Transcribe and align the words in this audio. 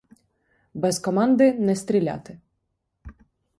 Без 0.73 0.99
команди 0.99 1.53
не 1.53 1.75
стріляти. 1.75 2.39